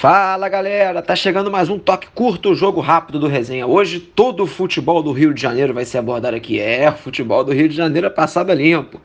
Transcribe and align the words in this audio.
Fala 0.00 0.48
galera, 0.48 1.02
tá 1.02 1.14
chegando 1.14 1.50
mais 1.50 1.68
um 1.68 1.78
toque 1.78 2.08
curto, 2.14 2.54
jogo 2.54 2.80
rápido 2.80 3.20
do 3.20 3.26
resenha. 3.26 3.66
Hoje 3.66 4.00
todo 4.00 4.44
o 4.44 4.46
futebol 4.46 5.02
do 5.02 5.12
Rio 5.12 5.34
de 5.34 5.42
Janeiro 5.42 5.74
vai 5.74 5.84
ser 5.84 5.98
abordado 5.98 6.34
aqui. 6.34 6.58
É, 6.58 6.90
futebol 6.90 7.44
do 7.44 7.52
Rio 7.52 7.68
de 7.68 7.76
Janeiro 7.76 8.06
é 8.06 8.10
passada 8.10 8.54
limpo. 8.54 8.98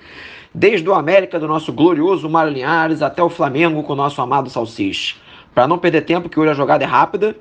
Desde 0.53 0.87
o 0.87 0.93
América 0.93 1.37
do 1.37 1.49
nosso 1.49 1.73
glorioso 1.73 2.29
Mário 2.29 2.53
Linhares 2.53 3.01
até 3.01 3.21
o 3.21 3.29
Flamengo 3.29 3.83
com 3.83 3.91
o 3.91 3.95
nosso 3.97 4.21
amado 4.21 4.49
Salsicha. 4.49 5.17
Para 5.53 5.67
não 5.67 5.77
perder 5.77 6.03
tempo, 6.03 6.29
que 6.29 6.39
hoje 6.39 6.51
a 6.51 6.53
jogada 6.53 6.85
é 6.85 6.87
rápida. 6.87 7.35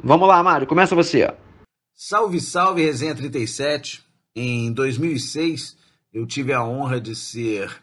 Vamos 0.00 0.28
lá, 0.28 0.40
Mário, 0.40 0.68
começa 0.68 0.94
você. 0.94 1.28
Salve, 1.92 2.40
salve, 2.40 2.84
resenha 2.84 3.16
37. 3.16 4.04
Em 4.36 4.72
2006, 4.72 5.76
eu 6.14 6.24
tive 6.28 6.52
a 6.52 6.62
honra 6.62 7.00
de 7.00 7.16
ser 7.16 7.76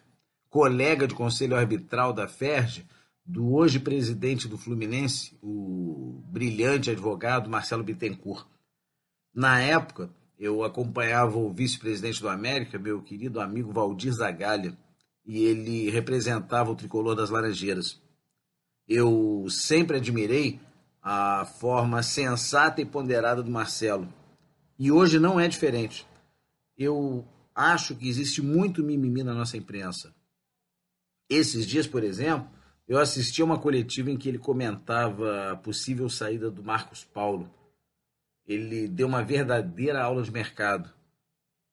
colega 0.50 1.06
de 1.06 1.14
conselho 1.14 1.58
arbitral 1.58 2.14
da 2.14 2.30
FERJ 2.30 2.86
do 3.28 3.54
hoje 3.54 3.78
presidente 3.78 4.48
do 4.48 4.58
Fluminense, 4.58 5.38
o 5.44 6.24
brilhante 6.30 6.90
advogado 6.90 7.50
Marcelo 7.50 7.84
Bittencourt. 7.84 8.48
Na 9.36 9.60
época, 9.60 10.10
eu 10.40 10.64
acompanhava 10.64 11.38
o 11.38 11.52
vice-presidente 11.52 12.22
do 12.22 12.30
América, 12.30 12.80
meu 12.80 13.02
querido 13.02 13.42
amigo 13.42 13.74
Valdir 13.74 14.14
Zagalha, 14.14 14.78
e 15.26 15.44
ele 15.44 15.90
representava 15.90 16.72
o 16.72 16.76
tricolor 16.76 17.16
das 17.16 17.30
Laranjeiras. 17.30 18.02
Eu 18.88 19.46
sempre 19.50 19.98
admirei 19.98 20.62
a 21.02 21.44
forma 21.44 22.02
sensata 22.02 22.82
e 22.82 22.86
ponderada 22.86 23.44
do 23.44 23.52
Marcelo. 23.52 24.08
E 24.80 24.90
hoje 24.90 25.20
não 25.20 25.38
é 25.38 25.50
diferente. 25.50 26.08
Eu 26.78 27.28
acho 27.54 27.94
que 27.96 28.08
existe 28.08 28.42
muito 28.42 28.84
mimimi 28.84 29.22
na 29.22 29.34
nossa 29.34 29.58
imprensa. 29.58 30.16
Esses 31.30 31.66
dias, 31.66 31.88
por 31.88 32.04
exemplo, 32.04 32.57
eu 32.88 32.98
assisti 32.98 33.42
a 33.42 33.46
uma 33.46 33.60
coletiva 33.60 34.10
em 34.10 34.18
que 34.18 34.30
ele 34.30 34.40
comentava 34.40 35.52
a 35.52 35.56
possível 35.58 36.10
saída 36.10 36.50
do 36.50 36.64
Marcos 36.64 37.04
Paulo. 37.04 37.54
Ele 38.46 38.88
deu 38.88 39.08
uma 39.08 39.22
verdadeira 39.22 40.02
aula 40.02 40.24
de 40.24 40.32
mercado. 40.32 40.90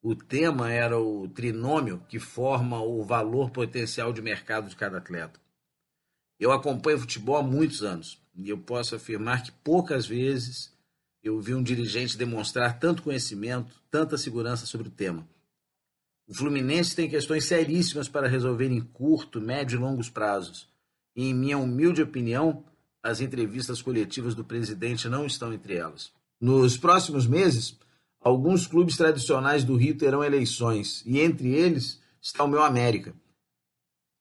O 0.03 0.17
tema 0.17 0.73
era 0.73 0.99
o 0.99 1.29
trinômio 1.29 2.05
que 2.09 2.19
forma 2.19 2.83
o 2.83 3.05
valor 3.05 3.51
potencial 3.51 4.13
de 4.13 4.21
mercado 4.21 4.69
de 4.69 4.75
cada 4.75 4.99
atleta. 4.99 5.41
Eu 6.39 6.51
acompanho 6.51 6.99
futebol 6.99 7.37
há 7.37 7.43
muitos 7.43 7.85
anos 7.85 8.21
e 8.35 8.49
eu 8.49 8.59
posso 8.59 8.97
afirmar 8.97 9.45
que 9.45 9.53
poucas 9.53 10.05
vezes 10.05 10.77
eu 11.23 11.41
vi 11.41 11.55
um 11.55 11.63
dirigente 11.63 12.19
demonstrar 12.19 12.81
tanto 12.81 13.05
conhecimento, 13.05 13.81
tanta 13.89 14.19
segurança 14.19 14.67
sobre 14.67 14.89
o 14.89 14.91
tema. 14.91 15.27
O 16.27 16.35
Fluminense 16.35 16.97
tem 16.97 17.09
questões 17.09 17.45
seríssimas 17.45 18.09
para 18.09 18.29
resolver 18.29 18.67
em 18.67 18.81
curto, 18.81 19.41
médio 19.41 19.77
e 19.77 19.81
longos 19.81 20.11
prazos 20.11 20.74
em 21.17 21.33
minha 21.33 21.59
humilde 21.59 22.03
opinião, 22.03 22.65
as 23.03 23.21
entrevistas 23.21 23.83
coletivas 23.83 24.35
do 24.35 24.45
presidente 24.45 25.09
não 25.09 25.27
estão 25.27 25.53
entre 25.53 25.77
elas. 25.77 26.11
Nos 26.41 26.77
próximos 26.77 27.27
meses, 27.27 27.79
alguns 28.21 28.67
clubes 28.67 28.97
tradicionais 28.97 29.63
do 29.63 29.77
Rio 29.77 29.97
terão 29.97 30.25
eleições, 30.25 31.03
e 31.07 31.21
entre 31.21 31.49
eles 31.55 32.01
está 32.21 32.45
o 32.45 32.49
meu 32.49 32.63
América. 32.63 33.15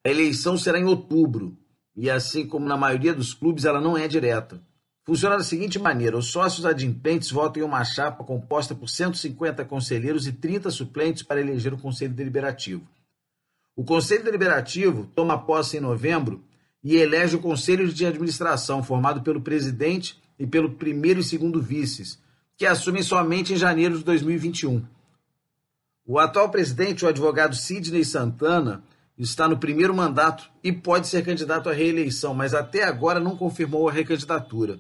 A 0.06 0.10
eleição 0.10 0.58
será 0.58 0.78
em 0.78 0.86
outubro, 0.86 1.58
e 1.96 2.10
assim 2.10 2.46
como 2.46 2.68
na 2.68 2.76
maioria 2.76 3.14
dos 3.14 3.34
clubes, 3.34 3.66
ela 3.66 3.80
não 3.80 3.98
é 3.98 4.08
direta. 4.08 4.62
Funciona 5.06 5.38
da 5.38 5.44
seguinte 5.44 5.80
maneira: 5.80 6.18
os 6.18 6.28
sócios 6.28 6.66
adimplentes 6.66 7.32
votam 7.32 7.62
em 7.62 7.66
uma 7.66 7.84
chapa 7.84 8.24
composta 8.24 8.74
por 8.74 8.90
150 8.90 9.64
conselheiros 9.66 10.28
e 10.28 10.34
30 10.34 10.72
suplentes 10.72 11.24
para 11.24 11.42
eleger 11.42 11.74
o 11.74 11.78
Conselho 11.78 12.14
Deliberativo. 12.14 12.88
O 13.76 13.84
Conselho 13.84 14.24
Deliberativo 14.24 15.10
toma 15.16 15.38
posse 15.38 15.78
em 15.78 15.82
novembro 15.82 16.44
e 16.84 16.98
elege 16.98 17.36
o 17.36 17.40
Conselho 17.40 17.92
de 17.92 18.06
Administração, 18.06 18.84
formado 18.84 19.22
pelo 19.22 19.42
presidente 19.42 20.22
e 20.38 20.46
pelo 20.46 20.72
primeiro 20.72 21.22
e 21.22 21.24
segundo 21.24 21.62
vices, 21.62 22.20
que 22.58 22.66
assumem 22.66 23.02
somente 23.02 23.54
em 23.54 23.58
janeiro 23.58 23.98
de 23.98 24.04
2021. 24.04 24.84
O 26.06 26.20
atual 26.20 26.50
presidente, 26.50 27.06
o 27.06 27.08
advogado 27.08 27.56
Sidney 27.56 28.04
Santana, 28.04 28.84
está 29.18 29.48
no 29.48 29.58
primeiro 29.58 29.96
mandato 29.96 30.50
e 30.64 30.72
pode 30.72 31.08
ser 31.08 31.24
candidato 31.24 31.70
à 31.70 31.74
reeleição, 31.74 32.34
mas 32.34 32.54
até 32.54 32.84
agora 32.84 33.20
não 33.20 33.38
confirmou 33.38 33.88
a 33.88 33.92
recandidatura. 33.92 34.80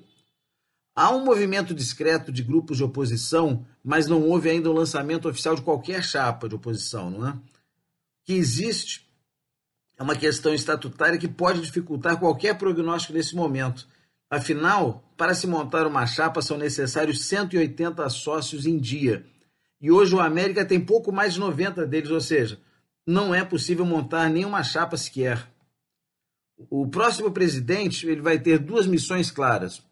Há 0.95 1.11
um 1.11 1.23
movimento 1.23 1.73
discreto 1.73 2.31
de 2.31 2.43
grupos 2.43 2.77
de 2.77 2.83
oposição, 2.83 3.65
mas 3.83 4.07
não 4.07 4.21
houve 4.21 4.49
ainda 4.49 4.69
o 4.69 4.73
um 4.73 4.75
lançamento 4.75 5.27
oficial 5.27 5.55
de 5.55 5.61
qualquer 5.61 6.03
chapa 6.03 6.47
de 6.47 6.55
oposição, 6.55 7.09
não 7.09 7.27
é? 7.27 7.37
Que 8.25 8.33
existe 8.33 9.07
uma 10.03 10.15
questão 10.15 10.53
estatutária 10.53 11.17
que 11.17 11.27
pode 11.27 11.61
dificultar 11.61 12.19
qualquer 12.19 12.57
prognóstico 12.57 13.13
nesse 13.13 13.35
momento. 13.35 13.87
Afinal, 14.29 15.03
para 15.17 15.33
se 15.33 15.47
montar 15.47 15.87
uma 15.87 16.05
chapa 16.05 16.41
são 16.41 16.57
necessários 16.57 17.25
180 17.25 18.07
sócios 18.09 18.65
em 18.65 18.77
dia. 18.77 19.25
E 19.81 19.91
hoje 19.91 20.15
o 20.15 20.19
América 20.19 20.65
tem 20.65 20.79
pouco 20.79 21.11
mais 21.11 21.33
de 21.33 21.39
90 21.39 21.85
deles, 21.85 22.09
ou 22.09 22.21
seja, 22.21 22.59
não 23.05 23.33
é 23.33 23.43
possível 23.43 23.85
montar 23.85 24.29
nenhuma 24.29 24.63
chapa 24.63 24.97
sequer. 24.97 25.47
O 26.69 26.87
próximo 26.87 27.31
presidente 27.31 28.07
ele 28.07 28.21
vai 28.21 28.39
ter 28.39 28.59
duas 28.59 28.87
missões 28.87 29.31
claras. 29.31 29.83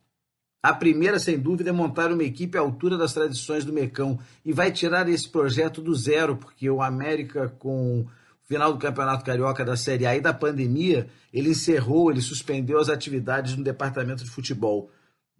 A 0.63 0.73
primeira, 0.73 1.19
sem 1.19 1.39
dúvida, 1.39 1.71
é 1.71 1.73
montar 1.73 2.11
uma 2.11 2.23
equipe 2.23 2.57
à 2.57 2.61
altura 2.61 2.97
das 2.97 3.13
tradições 3.13 3.65
do 3.65 3.73
Mecão 3.73 4.19
e 4.45 4.53
vai 4.53 4.71
tirar 4.71 5.09
esse 5.09 5.27
projeto 5.27 5.81
do 5.81 5.93
zero, 5.95 6.37
porque 6.37 6.69
o 6.69 6.81
América, 6.81 7.49
com 7.59 8.05
final 8.51 8.73
do 8.73 8.79
Campeonato 8.79 9.23
Carioca 9.23 9.63
da 9.63 9.77
Série 9.77 10.05
A 10.05 10.13
e 10.13 10.19
da 10.19 10.33
pandemia, 10.33 11.07
ele 11.31 11.51
encerrou, 11.51 12.11
ele 12.11 12.19
suspendeu 12.19 12.79
as 12.79 12.89
atividades 12.89 13.55
no 13.55 13.63
departamento 13.63 14.25
de 14.25 14.29
futebol. 14.29 14.91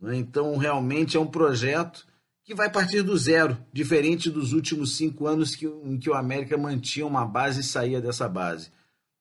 Né? 0.02 0.16
Então, 0.16 0.56
realmente 0.56 1.18
é 1.18 1.20
um 1.20 1.28
projeto 1.28 2.08
que 2.42 2.56
vai 2.56 2.72
partir 2.72 3.02
do 3.02 3.18
zero, 3.18 3.58
diferente 3.74 4.30
dos 4.30 4.54
últimos 4.54 4.96
cinco 4.96 5.28
anos 5.28 5.56
que, 5.56 5.66
em 5.66 6.00
que 6.00 6.10
o 6.10 6.14
América 6.14 6.58
mantinha 6.58 7.06
uma 7.06 7.26
base 7.26 7.60
e 7.60 7.64
saía 7.64 8.00
dessa 8.00 8.30
base. 8.30 8.72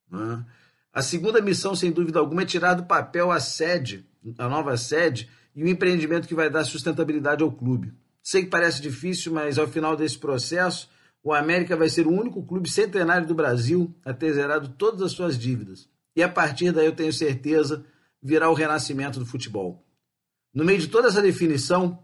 Né? 0.09 0.47
A 0.93 1.03
segunda 1.03 1.41
missão, 1.41 1.75
sem 1.75 1.91
dúvida 1.91 2.21
alguma, 2.21 2.43
é 2.43 2.47
tirar 2.47 2.75
do 2.75 2.85
papel 2.85 3.33
a 3.33 3.41
sede, 3.41 4.07
a 4.39 4.49
nova 4.49 4.77
sede, 4.77 5.29
e 5.53 5.65
o 5.65 5.69
empreendimento 5.69 6.29
que 6.29 6.35
vai 6.35 6.49
dar 6.49 6.63
sustentabilidade 6.63 7.43
ao 7.43 7.51
clube. 7.51 7.93
Sei 8.23 8.45
que 8.45 8.51
parece 8.51 8.81
difícil, 8.81 9.33
mas 9.33 9.59
ao 9.59 9.67
final 9.67 9.97
desse 9.97 10.17
processo 10.17 10.89
o 11.23 11.33
América 11.33 11.77
vai 11.77 11.89
ser 11.89 12.07
o 12.07 12.13
único 12.13 12.43
clube 12.43 12.71
centenário 12.71 13.27
do 13.27 13.35
Brasil 13.35 13.95
a 14.05 14.13
ter 14.13 14.33
zerado 14.33 14.69
todas 14.71 15.03
as 15.03 15.13
suas 15.13 15.39
dívidas. 15.39 15.89
E 16.17 16.23
a 16.23 16.29
partir 16.29 16.73
daí 16.73 16.87
eu 16.87 16.95
tenho 16.95 17.13
certeza 17.13 17.85
virá 18.23 18.51
o 18.51 18.55
renascimento 18.55 19.19
do 19.19 19.27
futebol. 19.27 19.85
No 20.53 20.65
meio 20.65 20.79
de 20.79 20.89
toda 20.89 21.09
essa 21.09 21.23
definição, 21.23 22.03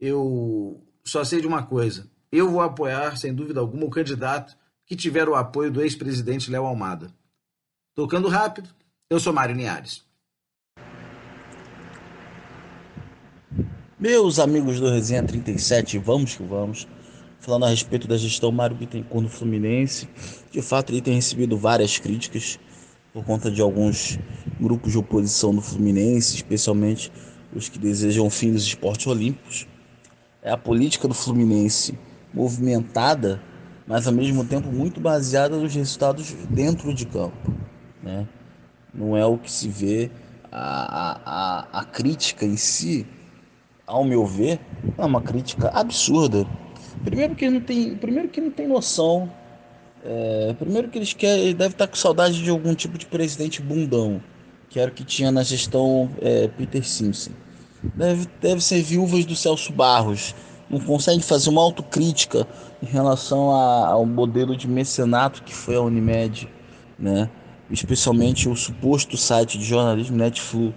eu 0.00 0.82
só 1.04 1.24
sei 1.24 1.40
de 1.40 1.46
uma 1.46 1.64
coisa. 1.64 2.10
Eu 2.32 2.50
vou 2.50 2.60
apoiar, 2.60 3.16
sem 3.16 3.32
dúvida 3.32 3.60
alguma, 3.60 3.84
o 3.84 3.90
candidato 3.90 4.56
que 4.86 4.96
tiver 4.96 5.28
o 5.28 5.34
apoio 5.34 5.70
do 5.70 5.80
ex-presidente 5.82 6.50
Léo 6.50 6.64
Almada. 6.64 7.14
Tocando 7.94 8.28
rápido, 8.28 8.68
eu 9.08 9.20
sou 9.20 9.32
Mário 9.32 9.54
Niares. 9.54 10.04
Meus 13.98 14.38
amigos 14.38 14.80
do 14.80 14.90
Resenha 14.90 15.22
37, 15.22 15.98
vamos 15.98 16.34
que 16.34 16.42
vamos 16.42 16.86
falando 17.44 17.66
a 17.66 17.68
respeito 17.68 18.08
da 18.08 18.16
gestão 18.16 18.50
Mário 18.50 18.74
Bittencourt 18.74 19.22
no 19.22 19.28
Fluminense. 19.28 20.08
De 20.50 20.62
fato, 20.62 20.90
ele 20.90 21.02
tem 21.02 21.14
recebido 21.14 21.58
várias 21.58 21.98
críticas 21.98 22.58
por 23.12 23.22
conta 23.22 23.50
de 23.50 23.60
alguns 23.60 24.18
grupos 24.58 24.92
de 24.92 24.98
oposição 24.98 25.54
do 25.54 25.60
Fluminense, 25.60 26.36
especialmente 26.36 27.12
os 27.54 27.68
que 27.68 27.78
desejam 27.78 28.26
o 28.26 28.30
fim 28.30 28.50
dos 28.50 28.64
esportes 28.64 29.06
olímpicos. 29.06 29.66
É 30.42 30.50
a 30.50 30.56
política 30.56 31.06
do 31.06 31.12
Fluminense 31.12 31.98
movimentada, 32.32 33.42
mas 33.86 34.06
ao 34.06 34.12
mesmo 34.14 34.42
tempo 34.44 34.72
muito 34.72 34.98
baseada 34.98 35.58
nos 35.58 35.74
resultados 35.74 36.34
dentro 36.48 36.94
de 36.94 37.04
campo. 37.04 37.54
Né? 38.02 38.26
Não 38.92 39.14
é 39.14 39.26
o 39.26 39.36
que 39.36 39.52
se 39.52 39.68
vê, 39.68 40.10
a, 40.50 41.20
a, 41.24 41.80
a 41.80 41.84
crítica 41.84 42.46
em 42.46 42.56
si, 42.56 43.06
ao 43.86 44.02
meu 44.02 44.24
ver, 44.24 44.58
é 44.96 45.04
uma 45.04 45.20
crítica 45.20 45.68
absurda 45.68 46.46
Primeiro 47.02 47.34
que 47.34 47.48
não 47.48 47.60
tem, 47.60 47.96
primeiro 47.96 48.28
que 48.28 48.40
não 48.40 48.50
tem 48.50 48.68
noção. 48.68 49.30
É, 50.04 50.54
primeiro 50.58 50.88
que 50.88 50.98
eles 50.98 51.14
querem, 51.14 51.54
deve 51.54 51.72
estar 51.74 51.86
com 51.86 51.96
saudade 51.96 52.42
de 52.42 52.50
algum 52.50 52.74
tipo 52.74 52.98
de 52.98 53.06
presidente 53.06 53.62
bundão, 53.62 54.20
que 54.68 54.78
era 54.78 54.90
o 54.90 54.94
que 54.94 55.02
tinha 55.02 55.32
na 55.32 55.42
gestão 55.42 56.10
é, 56.20 56.46
Peter 56.48 56.86
Simpson. 56.86 57.32
Deve, 57.94 58.28
deve 58.40 58.60
ser 58.62 58.82
viúvas 58.82 59.24
do 59.24 59.34
Celso 59.34 59.72
Barros. 59.72 60.34
Não 60.68 60.78
consegue 60.78 61.22
fazer 61.22 61.50
uma 61.50 61.62
autocrítica 61.62 62.46
em 62.82 62.86
relação 62.86 63.50
a, 63.50 63.88
ao 63.88 64.04
modelo 64.04 64.56
de 64.56 64.68
mecenato 64.68 65.42
que 65.42 65.54
foi 65.54 65.76
a 65.76 65.80
Unimed, 65.80 66.48
né? 66.98 67.30
Especialmente 67.70 68.48
o 68.48 68.56
suposto 68.56 69.16
site 69.16 69.58
de 69.58 69.64
jornalismo 69.64 70.16
Netflu, 70.16 70.74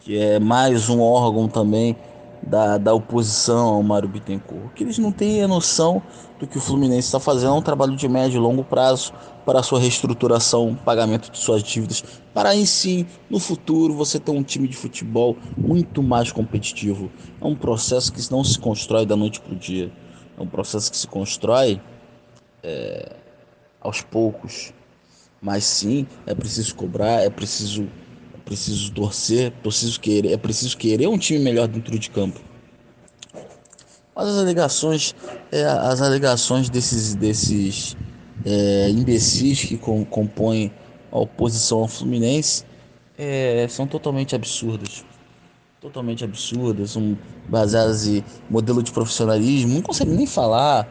que 0.00 0.18
é 0.18 0.38
mais 0.38 0.88
um 0.88 1.00
órgão 1.00 1.48
também 1.48 1.96
da, 2.42 2.78
da 2.78 2.94
oposição 2.94 3.74
ao 3.74 3.82
Mário 3.82 4.08
Bittencourt. 4.08 4.72
Que 4.74 4.84
eles 4.84 4.98
não 4.98 5.12
têm 5.12 5.42
a 5.42 5.48
noção 5.48 6.02
do 6.38 6.46
que 6.46 6.58
o 6.58 6.60
Fluminense 6.60 7.08
está 7.08 7.18
fazendo, 7.18 7.54
é 7.54 7.58
um 7.58 7.62
trabalho 7.62 7.96
de 7.96 8.08
médio 8.08 8.38
e 8.38 8.40
longo 8.40 8.62
prazo 8.62 9.12
para 9.44 9.60
a 9.60 9.62
sua 9.62 9.80
reestruturação, 9.80 10.78
pagamento 10.84 11.30
de 11.30 11.38
suas 11.38 11.62
dívidas, 11.62 12.04
para 12.34 12.54
em 12.54 12.66
si, 12.66 13.06
no 13.28 13.40
futuro, 13.40 13.94
você 13.94 14.20
ter 14.20 14.30
um 14.30 14.42
time 14.42 14.68
de 14.68 14.76
futebol 14.76 15.36
muito 15.56 16.02
mais 16.02 16.30
competitivo. 16.30 17.10
É 17.40 17.44
um 17.44 17.56
processo 17.56 18.12
que 18.12 18.30
não 18.30 18.44
se 18.44 18.58
constrói 18.58 19.04
da 19.06 19.16
noite 19.16 19.40
para 19.40 19.52
o 19.52 19.56
dia, 19.56 19.90
é 20.38 20.42
um 20.42 20.46
processo 20.46 20.90
que 20.90 20.96
se 20.96 21.08
constrói 21.08 21.80
é, 22.62 23.16
aos 23.80 24.02
poucos. 24.02 24.72
Mas 25.40 25.64
sim, 25.64 26.06
é 26.26 26.34
preciso 26.34 26.74
cobrar, 26.74 27.22
é 27.22 27.30
preciso, 27.30 27.88
preciso 28.48 28.90
torcer, 28.92 29.52
preciso 29.62 30.00
querer, 30.00 30.32
é 30.32 30.36
preciso 30.38 30.76
querer 30.76 31.06
um 31.06 31.18
time 31.18 31.38
melhor 31.38 31.68
dentro 31.68 31.98
de 31.98 32.08
campo. 32.08 32.40
Mas 34.16 34.28
as 34.28 34.38
alegações, 34.38 35.14
é, 35.52 35.62
as 35.64 36.00
alegações 36.00 36.70
desses, 36.70 37.14
desses 37.14 37.96
é, 38.44 38.88
imbecis 38.88 39.64
que 39.64 39.76
com, 39.76 40.02
compõem 40.04 40.72
a 41.12 41.18
oposição 41.18 41.80
ao 41.80 41.88
Fluminense 41.88 42.64
é, 43.18 43.66
são 43.68 43.86
totalmente 43.86 44.34
absurdas. 44.34 45.04
Totalmente 45.80 46.24
absurdas, 46.24 46.92
são 46.92 47.16
baseadas 47.48 48.06
em 48.08 48.24
modelo 48.48 48.82
de 48.82 48.90
profissionalismo, 48.90 49.74
não 49.74 49.82
consegue 49.82 50.10
nem 50.10 50.26
falar, 50.26 50.88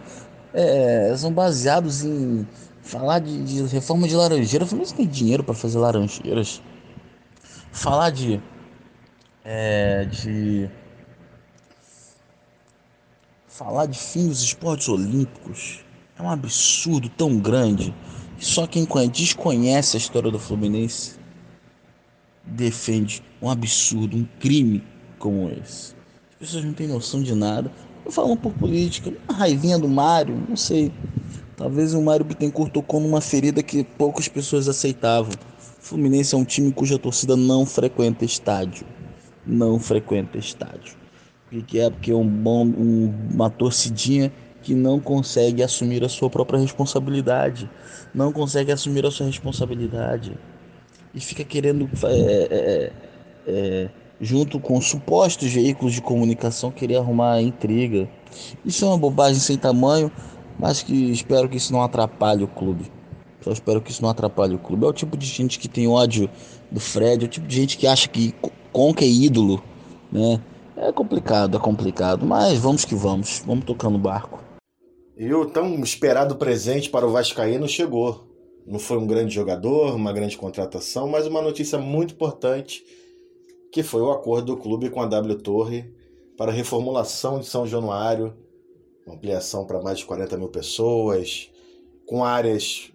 é, 0.53 1.13
são 1.17 1.33
baseados 1.33 2.05
em 2.05 2.47
falar 2.81 3.19
de, 3.19 3.43
de 3.43 3.63
reforma 3.63 4.07
de 4.07 4.15
laranjeira. 4.15 4.63
O 4.63 4.67
Fluminense 4.67 4.93
tem 4.93 5.07
dinheiro 5.07 5.43
para 5.43 5.55
fazer 5.55 5.79
laranjeiras. 5.79 6.61
Falar 7.71 8.09
de, 8.09 8.41
é, 9.43 10.05
de 10.05 10.69
Falar 13.57 13.87
de 13.87 13.97
fim 13.97 14.27
dos 14.27 14.43
esportes 14.43 14.87
olímpicos 14.87 15.79
é 16.15 16.21
um 16.21 16.29
absurdo 16.29 17.09
tão 17.09 17.39
grande 17.39 17.91
que 18.37 18.45
só 18.45 18.67
quem 18.67 18.87
desconhece 19.11 19.97
a 19.97 19.99
história 19.99 20.29
do 20.29 20.37
Fluminense 20.37 21.15
defende 22.45 23.23
um 23.41 23.49
absurdo, 23.49 24.15
um 24.15 24.27
crime 24.39 24.83
como 25.17 25.49
esse. 25.49 25.95
As 26.33 26.37
pessoas 26.37 26.65
não 26.65 26.73
têm 26.73 26.87
noção 26.87 27.23
de 27.23 27.33
nada. 27.33 27.71
Eu 28.05 28.11
falo 28.11 28.33
um 28.33 28.37
pouco 28.37 28.59
política, 28.59 29.11
uma 29.27 29.35
raivinha 29.35 29.79
do 29.79 29.87
Mário, 29.87 30.35
não 30.47 30.55
sei. 30.55 30.93
Talvez 31.55 31.95
o 31.95 32.01
Mário 32.03 32.23
Bittencourt 32.23 32.71
tocou 32.71 32.99
numa 32.99 33.21
ferida 33.21 33.63
que 33.63 33.83
poucas 33.83 34.27
pessoas 34.27 34.69
aceitavam. 34.69 35.31
Fluminense 35.87 36.35
é 36.35 36.37
um 36.37 36.43
time 36.43 36.73
cuja 36.73 36.99
torcida 36.99 37.37
não 37.37 37.65
frequenta 37.65 38.25
estádio. 38.25 38.85
Não 39.45 39.79
frequenta 39.79 40.37
estádio. 40.37 40.97
O 41.49 41.63
que 41.63 41.79
é? 41.79 41.89
Porque 41.89 42.11
é 42.11 42.15
um 42.15 42.27
bom, 42.27 42.65
um, 42.65 43.13
uma 43.33 43.49
torcidinha 43.49 44.29
que 44.61 44.75
não 44.75 44.99
consegue 44.99 45.63
assumir 45.63 46.03
a 46.03 46.09
sua 46.09 46.29
própria 46.29 46.59
responsabilidade, 46.59 47.69
não 48.13 48.33
consegue 48.33 48.69
assumir 48.69 49.05
a 49.05 49.11
sua 49.11 49.27
responsabilidade 49.27 50.37
e 51.15 51.21
fica 51.21 51.45
querendo, 51.45 51.89
é, 52.03 52.09
é, 52.09 52.47
é, 52.51 52.91
é, 53.47 53.89
junto 54.19 54.59
com 54.59 54.81
supostos 54.81 55.53
veículos 55.53 55.93
de 55.93 56.01
comunicação, 56.01 56.69
querer 56.69 56.97
arrumar 56.97 57.41
intriga. 57.41 58.09
Isso 58.65 58.83
é 58.83 58.89
uma 58.89 58.97
bobagem 58.97 59.39
sem 59.39 59.57
tamanho, 59.57 60.11
mas 60.59 60.83
que 60.83 61.11
espero 61.11 61.47
que 61.47 61.55
isso 61.55 61.71
não 61.71 61.81
atrapalhe 61.81 62.43
o 62.43 62.47
clube. 62.47 62.96
Só 63.47 63.53
espero 63.53 63.81
que 63.81 63.91
isso 63.91 64.01
não 64.01 64.09
atrapalhe 64.09 64.55
o 64.55 64.59
clube. 64.59 64.85
É 64.85 64.89
o 64.89 64.93
tipo 64.93 65.15
de 65.15 65.25
gente 65.25 65.57
que 65.57 65.69
tem 65.69 65.87
ódio 65.87 66.29
do 66.69 66.81
Fred, 66.81 67.23
é 67.23 67.27
o 67.27 67.29
tipo 67.29 67.47
de 67.47 67.55
gente 67.55 67.77
que 67.77 67.87
acha 67.87 68.09
que 68.09 68.35
Conca 68.73 69.05
é 69.05 69.07
ídolo, 69.07 69.63
né? 70.11 70.41
É 70.75 70.91
complicado, 70.91 71.55
é 71.55 71.59
complicado, 71.59 72.25
mas 72.25 72.59
vamos 72.59 72.83
que 72.83 72.93
vamos, 72.93 73.41
vamos 73.45 73.63
tocando 73.63 73.95
o 73.95 73.99
barco. 73.99 74.43
E 75.15 75.33
o 75.33 75.45
tão 75.45 75.79
esperado 75.79 76.35
presente 76.35 76.89
para 76.89 77.07
o 77.07 77.09
Vascaíno 77.09 77.69
chegou. 77.69 78.27
Não 78.67 78.79
foi 78.79 78.97
um 78.97 79.07
grande 79.07 79.33
jogador, 79.33 79.95
uma 79.95 80.11
grande 80.11 80.37
contratação, 80.37 81.07
mas 81.07 81.25
uma 81.25 81.41
notícia 81.41 81.79
muito 81.79 82.15
importante, 82.15 82.83
que 83.71 83.81
foi 83.81 84.01
o 84.01 84.11
acordo 84.11 84.55
do 84.55 84.61
clube 84.61 84.89
com 84.89 85.01
a 85.01 85.05
W 85.05 85.37
Torre 85.37 85.89
para 86.37 86.51
a 86.51 86.53
reformulação 86.53 87.39
de 87.39 87.45
São 87.45 87.65
Januário, 87.65 88.35
ampliação 89.07 89.65
para 89.65 89.81
mais 89.81 89.99
de 89.99 90.05
40 90.05 90.37
mil 90.37 90.49
pessoas, 90.49 91.49
com 92.05 92.25
áreas 92.25 92.91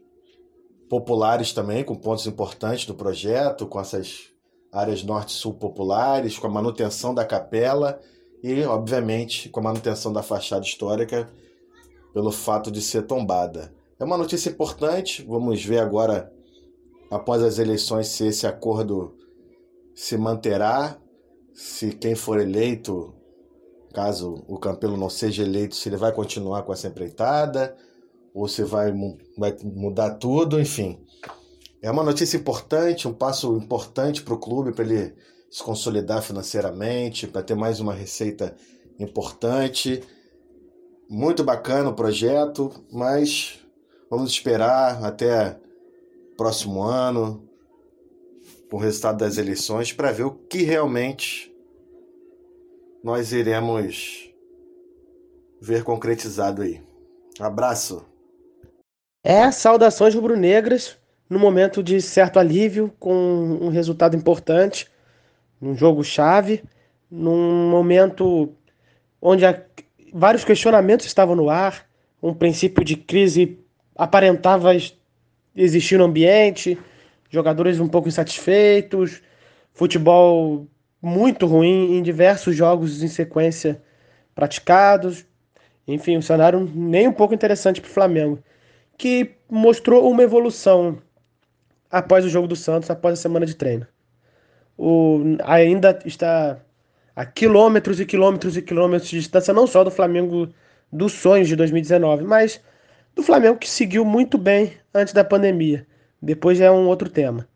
populares 0.93 1.55
também, 1.55 1.83
com 1.83 1.94
pontos 1.94 2.27
importantes 2.27 2.85
do 2.85 2.94
projeto, 2.94 3.67
com 3.67 3.81
essas 3.81 4.25
áreas 4.71 5.03
norte-sul 5.03 5.55
populares, 5.55 6.39
com 6.39 6.47
a 6.47 6.50
manutenção 6.50 7.15
da 7.15 7.25
capela 7.25 7.99
e, 8.43 8.62
obviamente, 8.65 9.49
com 9.49 9.61
a 9.61 9.62
manutenção 9.62 10.12
da 10.12 10.23
fachada 10.23 10.67
histórica 10.67 11.31
pelo 12.12 12.31
fato 12.31 12.71
de 12.71 12.83
ser 12.83 13.06
tombada. 13.06 13.75
É 13.99 14.05
uma 14.05 14.19
notícia 14.19 14.50
importante, 14.50 15.25
vamos 15.27 15.65
ver 15.65 15.79
agora, 15.79 16.31
após 17.11 17.43
as 17.43 17.59
eleições, 17.59 18.09
se 18.09 18.27
esse 18.27 18.47
acordo 18.47 19.17
se 19.95 20.19
manterá, 20.19 20.99
se 21.55 21.93
quem 21.93 22.15
for 22.15 22.38
eleito, 22.38 23.15
caso 23.95 24.45
o 24.47 24.59
Campelo 24.59 24.99
não 24.99 25.09
seja 25.09 25.43
eleito, 25.43 25.75
se 25.75 25.88
ele 25.88 25.97
vai 25.97 26.12
continuar 26.12 26.65
com 26.65 26.73
essa 26.75 26.88
empreitada, 26.88 27.75
ou 28.34 28.49
se 28.49 28.62
vai, 28.62 28.93
vai 29.37 29.56
mudar 29.62 30.14
tudo, 30.14 30.61
enfim. 30.61 30.99
É 31.81 31.90
uma 31.90 32.02
notícia 32.02 32.37
importante, 32.37 33.08
um 33.08 33.12
passo 33.12 33.56
importante 33.56 34.23
para 34.23 34.34
o 34.34 34.38
clube, 34.38 34.73
para 34.73 34.84
ele 34.84 35.14
se 35.50 35.62
consolidar 35.62 36.23
financeiramente, 36.23 37.26
para 37.26 37.43
ter 37.43 37.55
mais 37.55 37.81
uma 37.81 37.93
receita 37.93 38.55
importante. 38.99 40.02
Muito 41.08 41.44
bacana 41.44 41.90
o 41.90 41.94
projeto, 41.94 42.73
mas 42.90 43.58
vamos 44.08 44.31
esperar 44.31 45.05
até 45.05 45.58
próximo 46.37 46.82
ano, 46.82 47.46
com 48.70 48.76
o 48.76 48.81
resultado 48.81 49.19
das 49.19 49.37
eleições, 49.37 49.93
para 49.93 50.12
ver 50.12 50.25
o 50.25 50.31
que 50.31 50.62
realmente 50.62 51.55
nós 53.05 53.32
iremos 53.32 54.32
ver 55.61 55.85
concretizado 55.85 56.62
aí. 56.62 56.81
Abraço. 57.38 58.12
É, 59.25 59.53
saudações 59.53 60.15
rubro-negras 60.17 60.99
no 61.31 61.39
momento 61.39 61.81
de 61.81 62.01
certo 62.03 62.41
alívio, 62.41 62.93
com 62.99 63.15
um 63.15 63.69
resultado 63.69 64.17
importante, 64.17 64.91
num 65.61 65.77
jogo 65.77 66.03
chave, 66.03 66.65
num 67.09 67.71
momento 67.71 68.53
onde 69.21 69.45
vários 70.13 70.45
questionamentos 70.45 71.07
estavam 71.07 71.37
no 71.37 71.49
ar, 71.49 71.87
um 72.21 72.35
princípio 72.35 72.85
de 72.85 72.97
crise 72.97 73.61
aparentava 73.97 74.73
existir 75.55 75.99
no 75.99 76.05
ambiente, 76.05 76.77
jogadores 77.31 77.79
um 77.79 77.89
pouco 77.89 78.09
insatisfeitos, 78.09 79.23
futebol 79.73 80.67
muito 81.01 81.47
ruim 81.47 81.97
em 81.97 82.03
diversos 82.03 82.57
jogos 82.57 83.05
em 83.05 83.09
sequência 83.09 83.81
praticados. 84.35 85.25
Enfim, 85.87 86.17
um 86.17 86.23
cenário 86.23 86.69
nem 86.75 87.07
um 87.07 87.12
pouco 87.12 87.35
interessante 87.35 87.81
para 87.81 87.88
o 87.88 87.93
Flamengo, 87.93 88.38
que 89.02 89.35
mostrou 89.50 90.09
uma 90.09 90.23
evolução 90.23 90.97
após 91.90 92.25
o 92.25 92.28
jogo 92.28 92.47
do 92.47 92.54
Santos, 92.54 92.88
após 92.88 93.18
a 93.18 93.21
semana 93.21 93.44
de 93.44 93.56
treino. 93.56 93.85
O, 94.78 95.18
ainda 95.42 95.99
está 96.04 96.61
a 97.16 97.26
quilômetros 97.26 97.99
e 97.99 98.06
quilômetros 98.06 98.56
e 98.56 98.62
quilômetros 98.62 99.11
de 99.11 99.18
distância, 99.18 99.52
não 99.52 99.66
só 99.66 99.82
do 99.82 99.90
Flamengo 99.90 100.49
dos 100.92 101.14
sonhos 101.14 101.49
de 101.49 101.56
2019, 101.56 102.23
mas 102.23 102.61
do 103.12 103.25
Flamengo 103.25 103.59
que 103.59 103.68
seguiu 103.68 104.04
muito 104.04 104.38
bem 104.38 104.75
antes 104.94 105.12
da 105.12 105.25
pandemia. 105.25 105.85
Depois 106.23 106.59
já 106.59 106.66
é 106.66 106.71
um 106.71 106.87
outro 106.87 107.11
tema. 107.11 107.49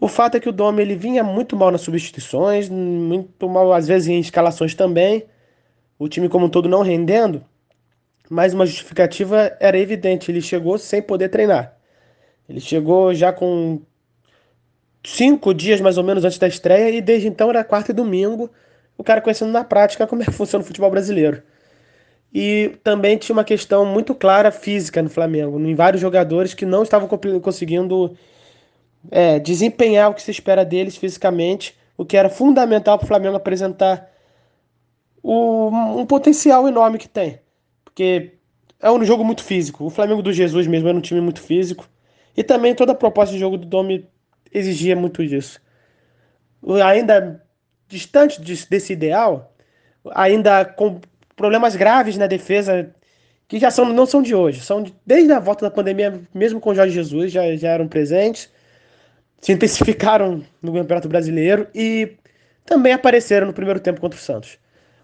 O 0.00 0.06
fato 0.06 0.36
é 0.36 0.40
que 0.40 0.48
o 0.48 0.52
Dome 0.52 0.82
ele 0.82 0.94
vinha 0.94 1.24
muito 1.24 1.56
mal 1.56 1.72
nas 1.72 1.80
substituições, 1.80 2.68
muito 2.68 3.48
mal 3.48 3.72
às 3.72 3.88
vezes 3.88 4.06
em 4.06 4.20
escalações 4.20 4.72
também. 4.72 5.26
O 5.98 6.08
time 6.08 6.28
como 6.28 6.46
um 6.46 6.48
todo 6.48 6.68
não 6.68 6.82
rendendo, 6.82 7.44
mas 8.30 8.54
uma 8.54 8.66
justificativa 8.66 9.56
era 9.60 9.78
evidente, 9.78 10.30
ele 10.30 10.40
chegou 10.40 10.78
sem 10.78 11.00
poder 11.02 11.28
treinar. 11.28 11.76
Ele 12.48 12.60
chegou 12.60 13.14
já 13.14 13.32
com 13.32 13.80
cinco 15.04 15.54
dias 15.54 15.80
mais 15.80 15.98
ou 15.98 16.04
menos 16.04 16.24
antes 16.24 16.38
da 16.38 16.48
estreia 16.48 16.90
e 16.90 17.00
desde 17.00 17.28
então 17.28 17.50
era 17.50 17.64
quarta 17.64 17.92
e 17.92 17.94
domingo, 17.94 18.50
o 18.96 19.04
cara 19.04 19.20
conhecendo 19.20 19.52
na 19.52 19.64
prática 19.64 20.06
como 20.06 20.22
é 20.22 20.26
que 20.26 20.32
funciona 20.32 20.62
o 20.62 20.66
futebol 20.66 20.90
brasileiro. 20.90 21.42
E 22.32 22.76
também 22.82 23.16
tinha 23.16 23.34
uma 23.34 23.44
questão 23.44 23.86
muito 23.86 24.14
clara 24.14 24.50
física 24.50 25.02
no 25.02 25.08
Flamengo, 25.08 25.58
em 25.58 25.74
vários 25.74 26.00
jogadores 26.00 26.52
que 26.52 26.66
não 26.66 26.82
estavam 26.82 27.08
conseguindo 27.40 28.14
é, 29.10 29.38
desempenhar 29.38 30.10
o 30.10 30.14
que 30.14 30.22
se 30.22 30.30
espera 30.30 30.64
deles 30.64 30.96
fisicamente, 30.96 31.76
o 31.96 32.04
que 32.04 32.16
era 32.16 32.28
fundamental 32.28 32.98
para 32.98 33.04
o 33.04 33.08
Flamengo 33.08 33.36
apresentar 33.36 34.10
o, 35.22 35.68
um 35.98 36.06
potencial 36.06 36.68
enorme 36.68 36.98
que 36.98 37.08
tem. 37.08 37.40
Porque 37.98 38.30
é 38.78 38.88
um 38.92 39.04
jogo 39.04 39.24
muito 39.24 39.42
físico. 39.42 39.84
O 39.84 39.90
Flamengo 39.90 40.22
do 40.22 40.32
Jesus 40.32 40.68
mesmo 40.68 40.88
era 40.88 40.96
um 40.96 41.00
time 41.00 41.20
muito 41.20 41.42
físico. 41.42 41.88
E 42.36 42.44
também 42.44 42.72
toda 42.72 42.92
a 42.92 42.94
proposta 42.94 43.34
de 43.34 43.40
jogo 43.40 43.58
do 43.58 43.66
Domi 43.66 44.08
exigia 44.54 44.94
muito 44.94 45.26
disso. 45.26 45.60
Ainda 46.84 47.44
distante 47.88 48.40
desse 48.40 48.92
ideal, 48.92 49.52
ainda 50.12 50.64
com 50.64 51.00
problemas 51.34 51.74
graves 51.74 52.16
na 52.16 52.28
defesa 52.28 52.94
que 53.48 53.58
já 53.58 53.68
são, 53.68 53.86
não 53.86 54.06
são 54.06 54.22
de 54.22 54.32
hoje, 54.32 54.60
são 54.60 54.80
de, 54.80 54.94
desde 55.04 55.32
a 55.32 55.40
volta 55.40 55.64
da 55.64 55.70
pandemia, 55.70 56.20
mesmo 56.32 56.60
com 56.60 56.70
o 56.70 56.74
Jorge 56.76 56.94
Jesus, 56.94 57.32
já, 57.32 57.56
já 57.56 57.70
eram 57.70 57.88
presentes, 57.88 58.48
se 59.40 59.50
intensificaram 59.50 60.44
no 60.62 60.72
Campeonato 60.72 61.08
Brasileiro 61.08 61.66
e 61.74 62.16
também 62.64 62.92
apareceram 62.92 63.48
no 63.48 63.52
primeiro 63.52 63.80
tempo 63.80 64.00
contra 64.00 64.16
o 64.16 64.22
Santos, 64.22 64.56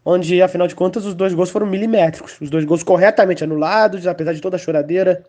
onde, 0.04 0.42
afinal 0.42 0.66
de 0.66 0.74
contas, 0.74 1.06
os 1.06 1.14
dois 1.14 1.32
gols 1.32 1.50
foram 1.50 1.66
milimétricos, 1.66 2.40
os 2.40 2.50
dois 2.50 2.64
gols 2.64 2.82
corretamente 2.82 3.42
anulados, 3.42 4.06
apesar 4.06 4.32
de 4.32 4.40
toda 4.40 4.56
a 4.56 4.58
choradeira, 4.58 5.24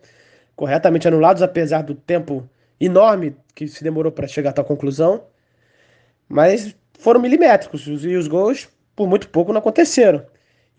corretamente 0.54 1.08
anulados, 1.08 1.42
apesar 1.42 1.82
do 1.82 1.94
tempo 1.94 2.48
enorme 2.80 3.36
que 3.54 3.66
se 3.66 3.82
demorou 3.82 4.12
para 4.12 4.26
chegar 4.26 4.50
a 4.50 4.52
tal 4.52 4.64
conclusão, 4.64 5.24
mas 6.28 6.74
foram 6.98 7.20
milimétricos 7.20 7.86
e 7.86 8.16
os 8.16 8.28
gols, 8.28 8.68
por 8.94 9.08
muito 9.08 9.28
pouco, 9.28 9.52
não 9.52 9.60
aconteceram. 9.60 10.24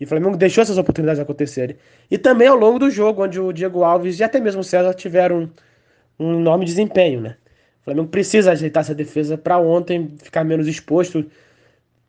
E 0.00 0.04
o 0.04 0.06
Flamengo 0.06 0.36
deixou 0.36 0.62
essas 0.62 0.78
oportunidades 0.78 1.20
acontecerem. 1.20 1.76
E 2.10 2.16
também 2.16 2.46
ao 2.46 2.56
longo 2.56 2.78
do 2.78 2.90
jogo, 2.90 3.24
onde 3.24 3.40
o 3.40 3.52
Diego 3.52 3.82
Alves 3.82 4.20
e 4.20 4.24
até 4.24 4.38
mesmo 4.40 4.60
o 4.60 4.64
César 4.64 4.94
tiveram 4.94 5.50
um 6.18 6.38
enorme 6.40 6.64
desempenho, 6.64 7.20
né? 7.20 7.36
O 7.80 7.84
Flamengo 7.84 8.08
precisa 8.08 8.52
ajeitar 8.52 8.82
essa 8.82 8.94
defesa 8.94 9.36
para 9.36 9.58
ontem 9.58 10.14
ficar 10.22 10.44
menos 10.44 10.68
exposto. 10.68 11.28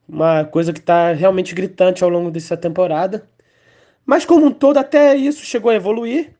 Uma 0.10 0.44
coisa 0.44 0.74
que 0.74 0.80
está 0.80 1.14
realmente 1.14 1.54
gritante 1.54 2.04
ao 2.04 2.10
longo 2.10 2.32
dessa 2.32 2.58
temporada. 2.58 3.30
Mas 4.04 4.26
como 4.26 4.48
um 4.48 4.52
todo, 4.52 4.78
até 4.78 5.16
isso 5.16 5.46
chegou 5.46 5.70
a 5.70 5.76
evoluir. 5.76 6.32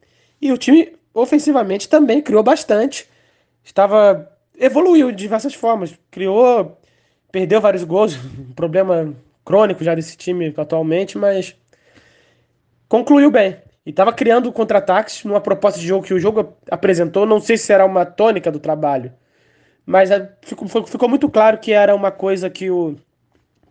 E 0.42 0.52
o 0.52 0.58
time 0.58 0.94
ofensivamente 1.14 1.88
também 1.88 2.22
criou 2.22 2.42
bastante. 2.42 3.08
Estava. 3.64 4.28
evoluiu 4.58 5.12
de 5.12 5.18
diversas 5.18 5.54
formas. 5.54 5.94
Criou. 6.10 6.78
Perdeu 7.32 7.62
vários 7.62 7.84
gols. 7.84 8.18
Um 8.50 8.54
problema 8.54 9.14
crônico 9.46 9.84
já 9.84 9.96
desse 9.96 10.18
time 10.18 10.54
atualmente, 10.58 11.18
mas 11.18 11.56
concluiu 12.88 13.32
bem. 13.32 13.58
E 13.86 13.92
estava 13.92 14.12
criando 14.12 14.52
contra-ataques 14.52 15.24
numa 15.24 15.42
proposta 15.42 15.80
de 15.80 15.88
jogo 15.88 16.06
que 16.06 16.14
o 16.14 16.20
jogo 16.20 16.56
apresentou. 16.70 17.26
Não 17.26 17.40
sei 17.40 17.58
se 17.58 17.66
será 17.66 17.86
uma 17.86 18.06
tônica 18.06 18.52
do 18.52 18.60
trabalho, 18.60 19.14
mas 19.86 20.12
é, 20.12 20.32
ficou, 20.42 20.68
ficou 20.86 21.10
muito 21.10 21.30
claro 21.30 21.58
que 21.60 21.72
era 21.72 21.96
uma 21.96 22.12
coisa 22.12 22.50
que 22.50 22.70
o, 22.70 22.96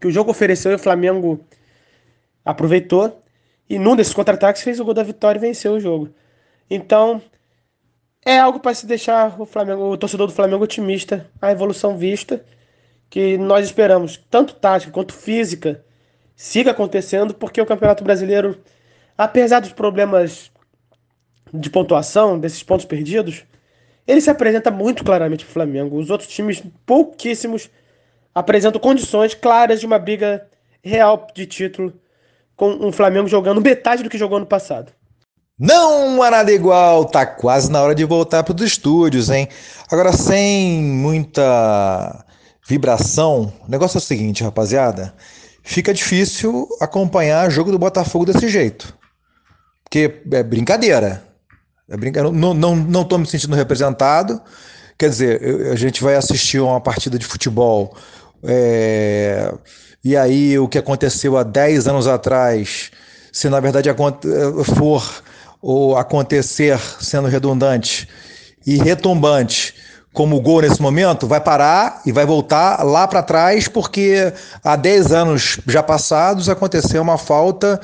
que 0.00 0.06
o 0.06 0.10
jogo 0.10 0.30
ofereceu 0.30 0.72
e 0.72 0.74
o 0.74 0.78
Flamengo 0.78 1.40
aproveitou. 2.44 3.22
E 3.68 3.78
num 3.78 3.94
desses 3.94 4.14
contra-ataques 4.14 4.62
fez 4.62 4.80
o 4.80 4.84
gol 4.84 4.94
da 4.94 5.02
vitória 5.02 5.38
e 5.38 5.40
venceu 5.40 5.74
o 5.74 5.80
jogo. 5.80 6.08
Então, 6.70 7.20
é 8.24 8.38
algo 8.38 8.60
para 8.60 8.74
se 8.74 8.86
deixar 8.86 9.40
o 9.40 9.46
Flamengo, 9.46 9.90
o 9.90 9.96
torcedor 9.96 10.26
do 10.26 10.32
Flamengo 10.32 10.64
otimista, 10.64 11.28
a 11.40 11.50
evolução 11.50 11.96
vista 11.96 12.44
que 13.10 13.38
nós 13.38 13.66
esperamos, 13.66 14.22
tanto 14.30 14.54
tática 14.54 14.92
quanto 14.92 15.14
física, 15.14 15.82
siga 16.36 16.72
acontecendo, 16.72 17.34
porque 17.34 17.60
o 17.60 17.66
Campeonato 17.66 18.04
Brasileiro, 18.04 18.58
apesar 19.16 19.60
dos 19.60 19.72
problemas 19.72 20.50
de 21.52 21.70
pontuação, 21.70 22.38
desses 22.38 22.62
pontos 22.62 22.84
perdidos, 22.84 23.44
ele 24.06 24.20
se 24.20 24.30
apresenta 24.30 24.70
muito 24.70 25.04
claramente 25.04 25.44
para 25.44 25.50
o 25.50 25.54
Flamengo. 25.54 25.98
Os 25.98 26.10
outros 26.10 26.28
times, 26.28 26.62
pouquíssimos, 26.84 27.70
apresentam 28.35 28.80
condições 28.80 29.35
claras 29.35 29.80
de 29.80 29.87
uma 29.87 29.99
briga 29.99 30.47
real 30.82 31.26
de 31.35 31.47
título, 31.47 31.92
com 32.56 32.70
um 32.70 32.92
Flamengo 32.92 33.28
jogando 33.28 33.61
metade 33.61 34.02
do 34.02 34.11
que 34.11 34.18
jogou 34.18 34.38
no 34.38 34.47
passado. 34.47 34.92
Não 35.58 36.23
há 36.23 36.30
nada 36.30 36.52
igual, 36.52 37.04
tá 37.04 37.26
quase 37.26 37.70
na 37.70 37.82
hora 37.82 37.94
de 37.94 38.04
voltar 38.04 38.44
para 38.44 38.54
os 38.54 38.62
estúdios, 38.62 39.28
hein? 39.28 39.49
Agora 39.90 40.12
sem 40.12 40.80
muita 40.80 42.25
vibração. 42.68 43.52
O 43.66 43.70
negócio 43.70 43.97
é 43.97 44.00
o 44.00 44.02
seguinte, 44.02 44.44
rapaziada. 44.44 45.14
Fica 45.64 45.92
difícil 45.92 46.68
acompanhar 46.80 47.50
jogo 47.50 47.73
do 47.73 47.78
Botafogo 47.78 48.25
desse 48.25 48.49
jeito. 48.49 48.97
Porque 49.82 50.23
é 50.30 50.42
brincadeira. 50.42 51.25
É 51.88 51.97
brincadeira. 51.97 52.37
Não, 52.37 52.54
não, 52.54 52.76
não 52.76 53.04
tô 53.04 53.18
me 53.18 53.26
sentindo 53.26 53.56
representado. 53.56 54.40
Quer 54.99 55.08
dizer, 55.08 55.70
a 55.73 55.76
gente 55.76 56.02
vai 56.02 56.14
assistir 56.14 56.61
uma 56.61 56.80
partida 56.80 57.18
de 57.18 57.26
futebol. 57.26 57.97
É... 58.42 59.52
E 60.04 60.16
aí, 60.16 60.59
o 60.59 60.68
que 60.68 60.78
aconteceu 60.78 61.37
há 61.37 61.42
10 61.42 61.88
anos 61.88 62.07
atrás, 62.07 62.90
se 63.33 63.49
na 63.49 63.61
verdade 63.61 63.88
for 64.76 65.23
ou 65.61 65.97
acontecer, 65.97 66.78
sendo 67.00 67.28
redundante 67.28 68.09
e 68.66 68.76
retumbante, 68.76 69.75
como 70.12 70.40
gol 70.40 70.62
nesse 70.62 70.80
momento, 70.80 71.26
vai 71.26 71.40
parar 71.40 72.02
e 72.07 72.12
vai 72.12 72.25
voltar 72.25 72.85
lá 72.85 73.07
para 73.07 73.23
trás, 73.23 73.68
porque 73.68 74.33
há 74.64 74.76
10 74.76 75.12
anos 75.12 75.61
já 75.66 75.83
passados 75.83 76.49
aconteceu 76.49 77.02
uma 77.02 77.18
falta 77.18 77.80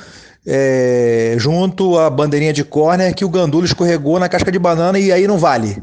é, 0.46 1.34
junto 1.38 1.98
à 1.98 2.10
bandeirinha 2.10 2.52
de 2.52 2.64
córner 2.64 3.14
que 3.14 3.24
o 3.24 3.28
Gandula 3.28 3.64
escorregou 3.64 4.18
na 4.18 4.28
casca 4.28 4.50
de 4.52 4.58
banana 4.58 4.98
e 4.98 5.12
aí 5.12 5.26
não 5.26 5.38
vale. 5.38 5.82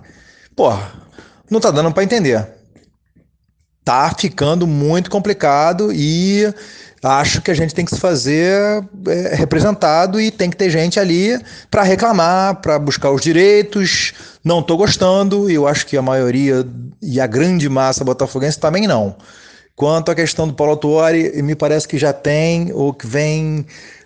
Porra, 0.56 0.92
não 1.50 1.60
tá 1.60 1.72
dando 1.72 1.92
para 1.92 2.04
entender. 2.04 2.61
Tá 3.84 4.14
ficando 4.18 4.68
muito 4.68 5.10
complicado 5.10 5.92
e 5.92 6.54
acho 7.04 7.42
que 7.42 7.50
a 7.50 7.54
gente 7.54 7.74
tem 7.74 7.84
que 7.84 7.96
se 7.96 8.00
fazer 8.00 8.84
é, 9.08 9.36
representado 9.36 10.22
e 10.22 10.30
tem 10.30 10.50
que 10.50 10.58
ter 10.58 10.70
gente 10.70 11.00
ali 11.00 11.40
para 11.70 11.82
reclamar, 11.82 12.62
para 12.62 12.78
buscar 12.78 13.12
os 13.12 13.22
direitos. 13.22 14.14
Não 14.44 14.60
estou 14.60 14.78
gostando, 14.78 15.50
e 15.50 15.56
eu 15.56 15.68
acho 15.68 15.86
que 15.88 15.98
a 15.98 16.02
maioria 16.02 16.66
e 17.02 17.20
a 17.20 17.28
grande 17.28 17.68
massa 17.68 18.04
botafoguense 18.04 18.60
também 18.60 18.88
não. 18.88 19.16
Quanto 19.76 20.12
à 20.12 20.16
questão 20.16 20.48
do 20.48 20.54
Paulo 20.54 20.78
Tuori, 20.78 21.42
me 21.42 21.56
parece 21.56 21.88
que 21.88 21.98
já 21.98 22.14
tem 22.14 22.72
ou 22.72 22.94
que 22.94 23.08
vem 23.08 23.66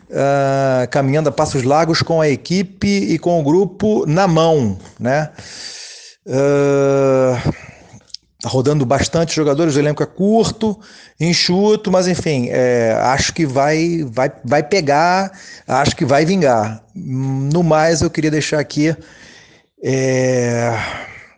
uh, 0.09 0.87
caminhando 0.89 1.27
a 1.27 1.31
passos 1.31 1.63
largos 1.63 2.01
com 2.01 2.21
a 2.21 2.29
equipe 2.29 2.87
e 2.87 3.19
com 3.19 3.39
o 3.39 3.43
grupo 3.43 4.05
na 4.05 4.27
mão, 4.27 4.77
né? 4.97 5.31
Uh, 6.25 7.14
Tá 8.45 8.49
rodando 8.49 8.85
bastante 8.85 9.35
jogadores, 9.35 9.75
o 9.75 9.79
elenco 9.79 10.03
é 10.03 10.05
curto, 10.05 10.79
enxuto, 11.19 11.91
mas 11.91 12.07
enfim, 12.07 12.49
é, 12.51 12.95
acho 13.01 13.33
que 13.33 13.43
vai, 13.43 14.05
vai, 14.07 14.31
vai 14.43 14.61
pegar, 14.61 15.31
acho 15.67 15.95
que 15.95 16.05
vai 16.05 16.25
vingar. 16.25 16.83
No 16.93 17.63
mais, 17.63 18.03
eu 18.03 18.09
queria 18.11 18.29
deixar 18.29 18.59
aqui 18.59 18.95
é, 19.83 20.77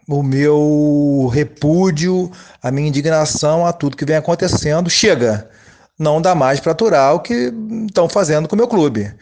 o 0.05 0.21
meu 0.21 1.31
repúdio, 1.33 2.29
a 2.61 2.71
minha 2.71 2.89
indignação 2.89 3.65
a 3.65 3.71
tudo 3.71 3.95
que 3.95 4.03
vem 4.03 4.17
acontecendo. 4.17 4.89
Chega, 4.89 5.49
não 5.97 6.21
dá 6.21 6.35
mais 6.35 6.59
para 6.59 6.73
aturar 6.73 7.15
o 7.15 7.21
que 7.21 7.53
estão 7.87 8.09
fazendo 8.09 8.49
com 8.49 8.55
o 8.55 8.57
meu 8.57 8.67
clube. 8.67 9.13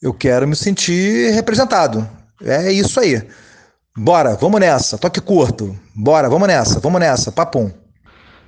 Eu 0.00 0.14
quero 0.14 0.46
me 0.46 0.54
sentir 0.54 1.32
representado. 1.32 2.08
É 2.40 2.70
isso 2.70 3.00
aí. 3.00 3.20
Bora, 3.94 4.34
vamos 4.36 4.58
nessa. 4.58 4.96
Toque 4.96 5.20
curto. 5.20 5.76
Bora, 5.94 6.26
vamos 6.30 6.48
nessa, 6.48 6.80
vamos 6.80 6.98
nessa. 6.98 7.30
Papum. 7.30 7.70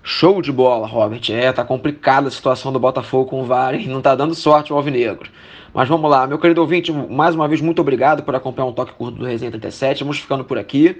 Show 0.02 0.40
de 0.40 0.50
bola, 0.50 0.86
Robert. 0.86 1.20
É, 1.28 1.52
tá 1.52 1.62
complicada 1.62 2.28
a 2.28 2.30
situação 2.30 2.72
do 2.72 2.80
Botafogo 2.80 3.28
com 3.28 3.42
o 3.42 3.44
VAR 3.44 3.74
e 3.74 3.86
não 3.86 4.00
tá 4.00 4.14
dando 4.14 4.34
sorte 4.34 4.72
o 4.72 4.76
Alvinegro. 4.76 5.28
Mas 5.74 5.86
vamos 5.86 6.10
lá, 6.10 6.26
meu 6.26 6.38
querido 6.38 6.62
ouvinte, 6.62 6.90
mais 6.90 7.34
uma 7.34 7.46
vez 7.46 7.60
muito 7.60 7.82
obrigado 7.82 8.22
por 8.22 8.34
acompanhar 8.34 8.68
um 8.68 8.72
toque 8.72 8.94
curto 8.94 9.18
do 9.18 9.26
Resenha 9.26 9.50
37. 9.50 10.02
Vamos 10.02 10.18
ficando 10.18 10.44
por 10.44 10.56
aqui. 10.56 10.98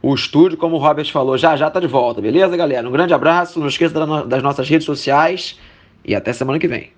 O 0.00 0.14
estúdio, 0.14 0.56
como 0.56 0.76
o 0.76 0.78
Robert 0.78 1.10
falou, 1.12 1.36
já 1.36 1.54
já 1.54 1.70
tá 1.70 1.78
de 1.78 1.86
volta, 1.86 2.22
beleza, 2.22 2.56
galera? 2.56 2.88
Um 2.88 2.92
grande 2.92 3.12
abraço, 3.12 3.60
não 3.60 3.68
esqueça 3.68 3.94
das 4.24 4.42
nossas 4.42 4.66
redes 4.66 4.86
sociais 4.86 5.58
e 6.02 6.14
até 6.14 6.32
semana 6.32 6.58
que 6.58 6.68
vem. 6.68 6.90